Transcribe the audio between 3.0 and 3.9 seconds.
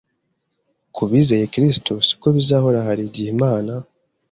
igihe Imana